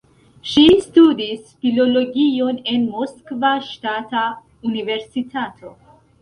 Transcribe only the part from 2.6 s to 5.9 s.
en Moskva Ŝtata Universitato.